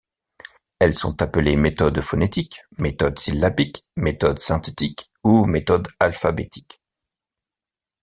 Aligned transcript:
Elles 0.79 0.95
sont 0.97 1.21
appelées 1.21 1.55
méthode 1.55 2.01
phonétique, 2.01 2.63
méthode 2.79 3.19
syllabique, 3.19 3.85
méthode 3.95 4.39
synthétique 4.39 5.11
ou 5.23 5.45
méthode 5.45 5.89
alphabétique. 5.99 6.81